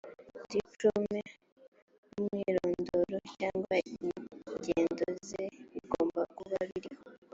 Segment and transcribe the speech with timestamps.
[0.51, 1.19] diplome
[2.13, 7.03] n’ umwirondoro cyangwa ingendo ze bigomba kuba birimo